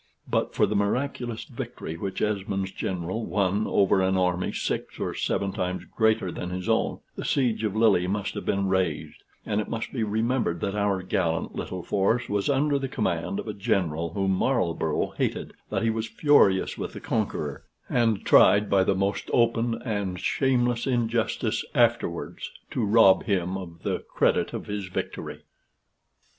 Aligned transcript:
But 0.27 0.55
for 0.55 0.65
the 0.65 0.75
miraculous 0.75 1.43
victory 1.43 1.95
which 1.95 2.23
Esmond's 2.23 2.71
general 2.71 3.23
won 3.23 3.67
over 3.67 4.01
an 4.01 4.17
army 4.17 4.51
six 4.51 4.99
or 4.99 5.13
seven 5.13 5.51
times 5.51 5.83
greater 5.95 6.31
than 6.31 6.49
his 6.49 6.67
own, 6.67 7.01
the 7.15 7.23
siege 7.23 7.63
of 7.63 7.75
Lille 7.75 8.09
must 8.09 8.33
have 8.33 8.43
been 8.43 8.67
raised; 8.67 9.21
and 9.45 9.61
it 9.61 9.69
must 9.69 9.93
be 9.93 10.01
remembered 10.03 10.59
that 10.61 10.73
our 10.73 11.03
gallant 11.03 11.53
little 11.55 11.83
force 11.83 12.27
was 12.29 12.49
under 12.49 12.79
the 12.79 12.87
command 12.87 13.39
of 13.39 13.47
a 13.47 13.53
general 13.53 14.13
whom 14.15 14.31
Marlborough 14.31 15.13
hated, 15.19 15.53
that 15.69 15.83
he 15.83 15.91
was 15.91 16.07
furious 16.07 16.79
with 16.79 16.93
the 16.93 16.99
conqueror, 16.99 17.61
and 17.87 18.25
tried 18.25 18.71
by 18.71 18.83
the 18.83 18.95
most 18.95 19.29
open 19.31 19.79
and 19.85 20.19
shameless 20.19 20.87
injustice 20.87 21.63
afterwards 21.75 22.49
to 22.71 22.83
rob 22.83 23.25
him 23.25 23.55
of 23.55 23.83
the 23.83 23.99
credit 23.99 24.51
of 24.51 24.65
his 24.65 24.87
victory. 24.87 25.43